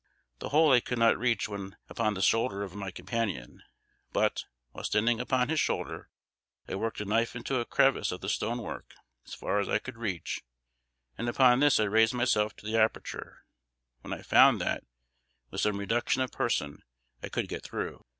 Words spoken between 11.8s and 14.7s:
raised myself to the aperture, when I found